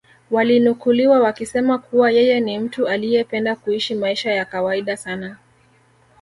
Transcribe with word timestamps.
walinukuliwa 0.31 1.19
wakisema 1.19 1.77
kuwa 1.77 2.11
yeye 2.11 2.39
ni 2.39 2.59
mtu 2.59 2.87
aliyependa 2.87 3.55
kuishi 3.55 3.95
maisha 3.95 4.31
ya 4.31 4.45
kawaida 4.45 4.97
sana 4.97 5.37